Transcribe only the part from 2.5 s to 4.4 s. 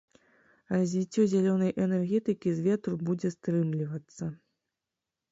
з ветру будзе стрымлівацца.